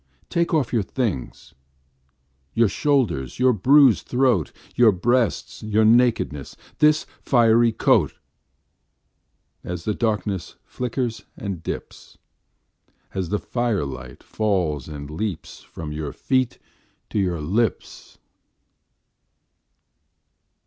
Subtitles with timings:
[0.31, 1.53] Take off your things.
[2.55, 4.51] Your shoulders, your bruised throat!
[4.73, 6.55] Your breasts, your nakedness!
[6.79, 8.17] This fiery coat!
[9.63, 12.17] As the darkness flickers and dips,
[13.13, 16.57] As the firelight falls and leaps From your feet
[17.11, 18.17] to your lips!